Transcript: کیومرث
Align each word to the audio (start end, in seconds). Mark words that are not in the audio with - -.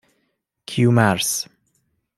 کیومرث 0.65 1.45